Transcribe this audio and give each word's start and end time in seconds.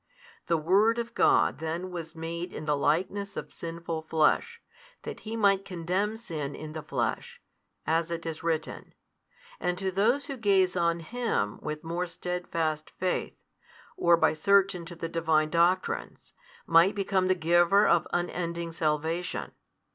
The 0.47 0.57
Word 0.57 0.97
of 0.97 1.13
God 1.13 1.59
then 1.59 1.91
was 1.91 2.15
made 2.15 2.51
in 2.51 2.65
the 2.65 2.75
likeness 2.75 3.35
oj 3.35 3.51
sinful 3.51 4.01
flesh, 4.01 4.59
that 5.03 5.19
He 5.19 5.35
might 5.35 5.63
condemn 5.63 6.17
sin 6.17 6.55
in 6.55 6.73
the 6.73 6.81
flesh, 6.81 7.39
as 7.85 8.09
it 8.09 8.25
is 8.25 8.41
written, 8.41 8.95
and 9.59 9.77
to 9.77 9.91
those 9.91 10.25
who 10.25 10.37
gaze 10.37 10.75
on 10.75 11.01
Him 11.01 11.59
with 11.61 11.83
more 11.83 12.07
steadfast 12.07 12.89
faith, 12.97 13.37
or 13.95 14.17
by 14.17 14.33
search 14.33 14.73
into 14.73 14.95
the 14.95 15.07
Divine 15.07 15.51
doctrines, 15.51 16.33
might 16.65 16.95
become 16.95 17.27
the 17.27 17.35
Giver 17.35 17.85
of 17.85 18.07
unending 18.11 18.71
salvation. 18.71 19.51